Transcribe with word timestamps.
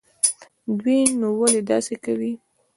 دوى 0.77 0.99
نو 1.19 1.27
ولې 1.39 1.61
داسې 1.71 1.95
کوي. 2.05 2.31